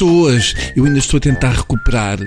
pessoas. 0.00 0.54
Eu 0.74 0.86
ainda 0.86 0.98
estou 0.98 1.18
a 1.18 1.20
tentar 1.20 1.52
recuperar 1.52 2.18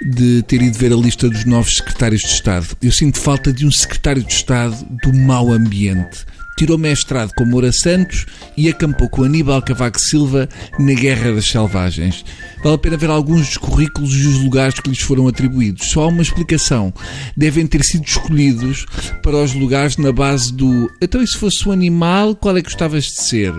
de 0.00 0.42
ter 0.42 0.62
ido 0.62 0.78
ver 0.78 0.92
a 0.92 0.96
lista 0.96 1.28
dos 1.28 1.44
novos 1.44 1.78
secretários 1.78 2.20
de 2.20 2.28
Estado. 2.28 2.68
Eu 2.80 2.92
sinto 2.92 3.18
falta 3.18 3.52
de 3.52 3.66
um 3.66 3.70
secretário 3.70 4.22
de 4.22 4.32
Estado 4.32 4.76
do 5.02 5.12
mau 5.12 5.52
ambiente. 5.52 6.24
Tirou 6.56 6.78
mestrado 6.78 7.32
com 7.36 7.44
Moura 7.44 7.70
Santos 7.72 8.24
e 8.56 8.68
acampou 8.68 9.10
com 9.10 9.24
Aníbal 9.24 9.60
Cavaco 9.60 10.00
Silva 10.00 10.48
na 10.78 10.94
Guerra 10.94 11.32
das 11.32 11.46
Selvagens. 11.46 12.24
Vale 12.62 12.76
a 12.76 12.78
pena 12.78 12.96
ver 12.96 13.10
alguns 13.10 13.48
dos 13.48 13.56
currículos 13.58 14.14
e 14.14 14.26
os 14.26 14.38
lugares 14.38 14.80
que 14.80 14.88
lhes 14.88 15.00
foram 15.00 15.28
atribuídos. 15.28 15.88
Só 15.88 16.04
há 16.04 16.06
uma 16.06 16.22
explicação. 16.22 16.94
Devem 17.36 17.66
ter 17.66 17.84
sido 17.84 18.06
escolhidos 18.06 18.86
para 19.22 19.36
os 19.36 19.52
lugares 19.52 19.96
na 19.98 20.12
base 20.12 20.52
do 20.52 20.90
então 21.02 21.20
e 21.20 21.26
se 21.26 21.36
fosse 21.36 21.68
um 21.68 21.72
animal, 21.72 22.36
qual 22.36 22.56
é 22.56 22.62
que 22.62 22.68
gostavas 22.68 23.04
de 23.04 23.20
ser? 23.22 23.52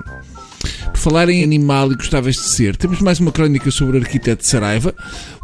Por 0.97 1.11
falar 1.11 1.29
em 1.29 1.43
animal 1.43 1.91
e 1.91 1.95
gostavas 1.95 2.35
de 2.35 2.41
ser, 2.41 2.75
temos 2.75 3.01
mais 3.01 3.19
uma 3.19 3.31
crónica 3.31 3.69
sobre 3.69 3.97
o 3.97 4.01
arquiteto 4.01 4.41
de 4.41 4.49
Saraiva. 4.49 4.95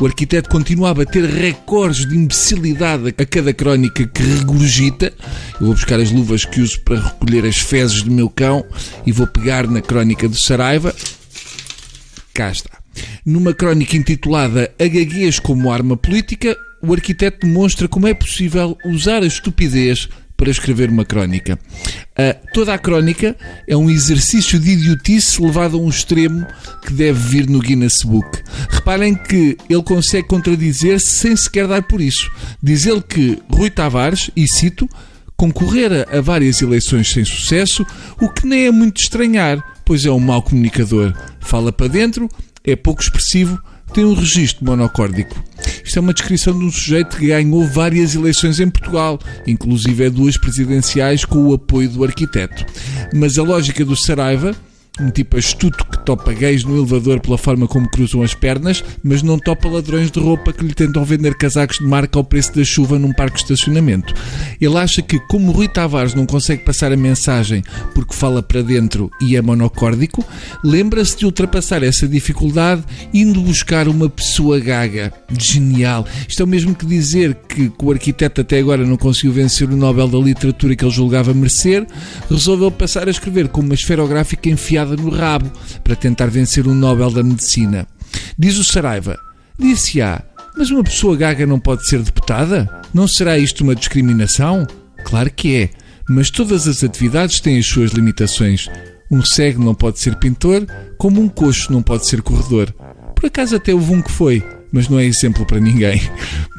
O 0.02 0.06
arquiteto 0.06 0.50
continua 0.50 0.90
a 0.90 0.94
bater 0.96 1.24
recordes 1.26 2.08
de 2.08 2.18
imbecilidade 2.18 3.14
a 3.16 3.24
cada 3.26 3.54
crónica 3.54 4.06
que 4.08 4.24
regurgita. 4.24 5.14
Eu 5.60 5.68
vou 5.68 5.76
buscar 5.76 6.00
as 6.00 6.10
luvas 6.12 6.44
que 6.44 6.60
uso 6.60 6.82
para 6.82 7.00
recolher 7.00 7.46
as 7.46 7.58
fezes 7.58 8.02
do 8.02 8.12
meu 8.12 8.32
cão 8.32 8.66
e 9.06 9.12
vou 9.12 9.28
pegar 9.28 9.68
na 9.68 9.80
crónica 9.80 10.28
do 10.28 10.36
Saraiva. 10.36 10.94
Cá 12.34 12.52
está. 12.52 12.72
Numa 13.24 13.54
crónica 13.54 13.96
intitulada 13.96 14.74
A 14.80 14.88
Gaguez 14.88 15.38
como 15.38 15.72
Arma 15.72 15.96
Política, 15.96 16.58
o 16.82 16.92
arquiteto 16.92 17.46
demonstra 17.46 17.88
como 17.88 18.08
é 18.08 18.14
possível 18.16 18.76
usar 18.84 19.22
a 19.22 19.28
estupidez 19.28 20.10
para 20.44 20.52
escrever 20.52 20.90
uma 20.90 21.06
crónica. 21.06 21.58
Uh, 22.12 22.48
toda 22.54 22.74
a 22.74 22.78
crónica 22.78 23.34
é 23.66 23.78
um 23.78 23.90
exercício 23.90 24.60
de 24.60 24.72
idiotice 24.72 25.42
levado 25.42 25.78
a 25.78 25.80
um 25.80 25.88
extremo 25.88 26.46
que 26.86 26.92
deve 26.92 27.18
vir 27.18 27.50
no 27.50 27.60
Guinness 27.60 28.04
Book. 28.04 28.28
Reparem 28.70 29.16
que 29.16 29.58
ele 29.70 29.84
consegue 29.84 30.28
contradizer-se 30.28 31.06
sem 31.06 31.34
sequer 31.38 31.66
dar 31.66 31.82
por 31.84 32.02
isso. 32.02 32.30
Diz 32.62 32.86
ele 32.86 33.02
que 33.02 33.42
Rui 33.50 33.70
Tavares, 33.70 34.30
e 34.36 34.46
cito, 34.46 34.86
concorrera 35.38 36.06
a 36.12 36.20
várias 36.20 36.62
eleições 36.62 37.10
sem 37.10 37.24
sucesso, 37.24 37.86
o 38.20 38.28
que 38.28 38.46
nem 38.46 38.66
é 38.66 38.72
muito 38.72 39.00
estranhar, 39.02 39.64
pois 39.86 40.06
é 40.06 40.12
um 40.12 40.20
mau 40.20 40.42
comunicador. 40.42 41.14
Fala 41.40 41.72
para 41.72 41.88
dentro, 41.88 42.28
é 42.66 42.76
pouco 42.76 43.02
expressivo, 43.02 43.58
tem 43.94 44.04
um 44.04 44.16
registro 44.16 44.66
monocórdico. 44.66 45.42
Isto 45.84 46.00
é 46.00 46.02
uma 46.02 46.14
descrição 46.14 46.58
de 46.58 46.66
um 46.66 46.72
sujeito 46.72 47.16
que 47.16 47.28
ganhou 47.28 47.68
várias 47.68 48.16
eleições 48.16 48.60
em 48.60 48.70
Portugal, 48.70 49.20
inclusive 49.46 50.04
é 50.04 50.10
duas 50.10 50.36
presidenciais 50.36 51.24
com 51.24 51.40
o 51.44 51.54
apoio 51.54 51.90
do 51.90 52.04
arquiteto. 52.04 52.66
Mas 53.14 53.38
a 53.38 53.44
lógica 53.44 53.86
do 53.86 53.96
Saraiva 53.96 54.56
um 55.00 55.10
tipo 55.10 55.38
astuto 55.38 55.84
que 55.86 56.06
topa 56.06 56.32
gays 56.34 56.64
no 56.64 56.78
elevador 56.78 57.20
pela 57.20 57.36
forma 57.36 57.68
como 57.68 57.90
cruzam 57.90 58.22
as 58.22 58.36
pernas, 58.36 58.84
mas 59.04 59.24
não 59.24 59.40
topa 59.40 59.68
ladrões 59.68 60.12
de 60.12 60.20
roupa 60.20 60.54
que 60.54 60.64
lhe 60.64 60.74
tentam 60.74 61.04
vender 61.04 61.36
casacos 61.36 61.80
de 61.80 61.86
marca 61.86 62.20
ao 62.20 62.24
preço 62.24 62.56
da 62.56 62.64
chuva 62.64 63.00
num 63.00 63.12
parque 63.12 63.38
de 63.38 63.42
estacionamento. 63.42 64.14
Ele 64.62 64.78
acha 64.78 65.02
que, 65.02 65.20
como 65.22 65.52
Rui 65.52 65.68
Tavares 65.68 66.14
não 66.14 66.28
consegue 66.28 66.64
passar 66.64 66.92
a 66.92 66.98
mensagem 66.98 67.64
porque 67.96 68.14
fala 68.14 68.44
para 68.44 68.62
dentro 68.62 69.10
e 69.20 69.36
é 69.36 69.42
monocórdico, 69.42 70.24
lembra-se 70.64 71.18
de 71.18 71.26
ultrapassar 71.26 71.82
essa 71.82 72.08
dificuldade 72.08 72.84
indo 73.12 73.42
buscar 73.42 73.88
uma 73.88 74.08
pessoa 74.08 74.60
gaga. 74.60 75.12
Genial! 75.40 76.06
Isto 76.28 76.42
é 76.42 76.46
o 76.46 76.48
mesmo 76.48 76.76
que 76.76 76.86
dizer 76.86 77.36
que, 77.50 77.68
que 77.70 77.86
o 77.86 77.92
arquiteto 77.92 78.42
até 78.42 78.60
agora 78.60 78.86
não 78.86 78.98
conseguiu 78.98 79.34
vencer 79.34 79.68
o 79.68 79.76
Nobel 79.76 80.08
da 80.08 80.20
Literatura 80.20 80.76
que 80.76 80.86
ele 80.86 80.92
julgava 80.92 81.34
merecer, 81.34 81.88
resolveu 82.30 82.70
passar 82.70 83.08
a 83.08 83.12
escrever 83.12 83.48
com 83.48 83.62
uma 83.62 83.74
esferográfica 83.74 84.50
enfiada 84.50 84.83
enfiada 84.84 84.96
no 84.96 85.10
rabo 85.10 85.52
para 85.84 85.96
tentar 85.96 86.28
vencer 86.28 86.68
o 86.68 86.74
Nobel 86.74 87.10
da 87.10 87.24
Medicina. 87.24 87.88
Diz 88.38 88.58
o 88.58 88.64
Saraiva: 88.64 89.18
Disse-á, 89.58 90.22
mas 90.58 90.70
uma 90.70 90.84
pessoa 90.84 91.16
gaga 91.16 91.46
não 91.46 91.60
pode 91.60 91.88
ser 91.88 92.02
deputada? 92.02 92.70
Não 92.94 93.08
será 93.08 93.38
isto 93.38 93.64
uma 93.64 93.76
discriminação? 93.76 94.68
Claro 95.06 95.32
que 95.32 95.56
é, 95.56 95.70
mas 96.08 96.30
todas 96.30 96.68
as 96.68 96.84
atividades 96.84 97.40
têm 97.40 97.58
as 97.58 97.66
suas 97.66 97.92
limitações. 97.92 98.70
Um 99.10 99.24
cego 99.24 99.64
não 99.64 99.76
pode 99.76 100.00
ser 100.00 100.16
pintor, 100.16 100.66
como 100.98 101.22
um 101.22 101.30
coxo 101.30 101.72
não 101.72 101.82
pode 101.82 102.06
ser 102.08 102.22
corredor. 102.22 102.74
Por 103.16 103.28
acaso 103.28 103.56
até 103.56 103.74
houve 103.74 103.94
um 103.94 104.02
que 104.02 104.12
foi, 104.12 104.44
mas 104.72 104.90
não 104.90 105.00
é 105.00 105.06
exemplo 105.06 105.46
para 105.46 105.60
ninguém. 105.60 106.02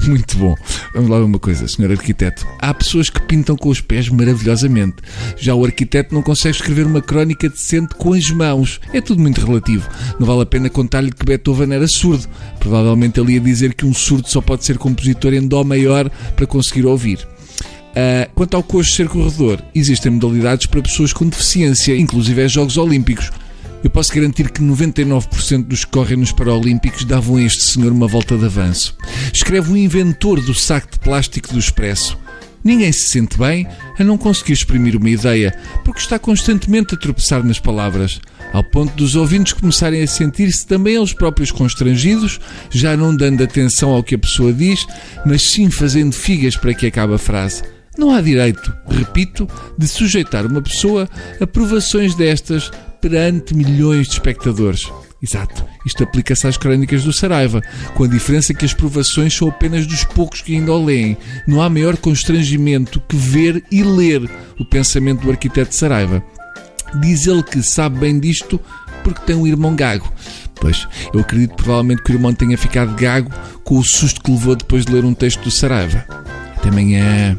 Muito 0.08 0.36
bom. 0.36 0.54
Vamos 0.94 1.10
lá 1.10 1.18
ver 1.18 1.24
uma 1.24 1.38
coisa, 1.38 1.66
senhor 1.66 1.90
arquiteto. 1.90 2.46
Há 2.60 2.72
pessoas 2.74 3.08
que 3.10 3.20
pintam 3.22 3.56
com 3.56 3.68
os 3.68 3.80
pés 3.80 4.08
maravilhosamente. 4.08 4.96
Já 5.36 5.54
o 5.54 5.64
arquiteto 5.64 6.14
não 6.14 6.22
consegue 6.22 6.56
escrever 6.56 6.86
uma 6.86 7.00
crónica 7.00 7.48
decente 7.48 7.94
com 7.94 8.12
as 8.12 8.30
mãos. 8.30 8.80
É 8.92 9.00
tudo 9.00 9.20
muito 9.20 9.44
relativo. 9.44 9.88
Não 10.18 10.26
vale 10.26 10.42
a 10.42 10.46
pena 10.46 10.68
contar-lhe 10.68 11.10
que 11.10 11.24
Beethoven 11.24 11.72
era 11.72 11.88
surdo. 11.88 12.28
Provavelmente 12.58 13.18
ele 13.18 13.34
ia 13.34 13.40
dizer 13.40 13.74
que 13.74 13.86
um 13.86 13.94
surdo 13.94 14.28
só 14.28 14.40
pode 14.40 14.64
ser 14.64 14.78
compositor 14.78 15.32
em 15.32 15.46
Dó 15.46 15.64
maior 15.64 16.10
para 16.36 16.46
conseguir 16.46 16.86
ouvir. 16.86 17.26
Uh, 17.94 18.28
quanto 18.34 18.56
ao 18.56 18.62
coxo 18.62 18.92
ser 18.92 19.08
corredor, 19.08 19.62
existem 19.72 20.10
modalidades 20.10 20.66
para 20.66 20.82
pessoas 20.82 21.12
com 21.12 21.28
deficiência, 21.28 21.96
inclusive 21.96 22.42
é 22.42 22.48
Jogos 22.48 22.76
Olímpicos. 22.76 23.30
Eu 23.84 23.90
posso 23.90 24.14
garantir 24.14 24.50
que 24.50 24.62
99% 24.62 25.66
dos 25.66 25.84
que 25.84 25.90
correm 25.90 26.16
nos 26.16 26.32
Paralímpicos 26.32 27.04
davam 27.04 27.36
a 27.36 27.42
este 27.42 27.62
senhor 27.62 27.92
uma 27.92 28.08
volta 28.08 28.34
de 28.34 28.46
avanço. 28.46 28.96
Escreve 29.30 29.70
o 29.70 29.76
inventor 29.76 30.40
do 30.40 30.54
saco 30.54 30.90
de 30.92 30.98
plástico 30.98 31.52
do 31.52 31.58
Expresso. 31.58 32.18
Ninguém 32.64 32.90
se 32.90 33.02
sente 33.02 33.36
bem 33.36 33.68
a 33.98 34.02
não 34.02 34.16
conseguir 34.16 34.54
exprimir 34.54 34.96
uma 34.96 35.10
ideia, 35.10 35.54
porque 35.84 36.00
está 36.00 36.18
constantemente 36.18 36.94
a 36.94 36.98
tropeçar 36.98 37.44
nas 37.44 37.60
palavras, 37.60 38.22
ao 38.54 38.64
ponto 38.64 38.96
dos 38.96 39.16
ouvintes 39.16 39.52
começarem 39.52 40.02
a 40.02 40.06
sentir-se 40.06 40.66
também 40.66 40.96
eles 40.96 41.12
próprios 41.12 41.52
constrangidos, 41.52 42.40
já 42.70 42.96
não 42.96 43.14
dando 43.14 43.44
atenção 43.44 43.90
ao 43.90 44.02
que 44.02 44.14
a 44.14 44.18
pessoa 44.18 44.50
diz, 44.50 44.86
mas 45.26 45.42
sim 45.42 45.70
fazendo 45.70 46.14
figas 46.14 46.56
para 46.56 46.72
que 46.72 46.86
acabe 46.86 47.12
a 47.12 47.18
frase. 47.18 47.62
Não 47.98 48.10
há 48.10 48.22
direito, 48.22 48.74
repito, 48.88 49.46
de 49.78 49.86
sujeitar 49.86 50.46
uma 50.46 50.62
pessoa 50.62 51.06
a 51.38 51.46
provações 51.46 52.14
destas 52.14 52.70
perante 53.04 53.54
milhões 53.54 54.06
de 54.06 54.14
espectadores. 54.14 54.90
Exato. 55.22 55.62
Isto 55.84 56.04
aplica-se 56.04 56.46
às 56.46 56.56
crónicas 56.56 57.04
do 57.04 57.12
Saraiva, 57.12 57.60
com 57.94 58.04
a 58.04 58.08
diferença 58.08 58.54
que 58.54 58.64
as 58.64 58.72
provações 58.72 59.36
são 59.36 59.48
apenas 59.48 59.86
dos 59.86 60.04
poucos 60.04 60.40
que 60.40 60.54
ainda 60.54 60.72
o 60.72 60.82
leem. 60.82 61.14
Não 61.46 61.60
há 61.60 61.68
maior 61.68 61.98
constrangimento 61.98 63.02
que 63.06 63.14
ver 63.14 63.62
e 63.70 63.82
ler 63.82 64.22
o 64.58 64.64
pensamento 64.64 65.20
do 65.20 65.30
arquiteto 65.30 65.74
Saraiva. 65.74 66.24
Diz 67.02 67.26
ele 67.26 67.42
que 67.42 67.62
sabe 67.62 67.98
bem 67.98 68.18
disto 68.18 68.58
porque 69.02 69.20
tem 69.26 69.36
um 69.36 69.46
irmão 69.46 69.76
gago. 69.76 70.10
Pois, 70.54 70.88
eu 71.12 71.20
acredito 71.20 71.56
provavelmente 71.56 72.02
que 72.02 72.12
o 72.12 72.14
irmão 72.14 72.32
tenha 72.32 72.56
ficado 72.56 72.94
gago 72.94 73.30
com 73.64 73.78
o 73.78 73.84
susto 73.84 74.22
que 74.22 74.30
levou 74.30 74.56
depois 74.56 74.86
de 74.86 74.92
ler 74.92 75.04
um 75.04 75.12
texto 75.12 75.42
do 75.42 75.50
Saraiva. 75.50 76.06
Até 76.56 76.70
amanhã. 76.70 77.38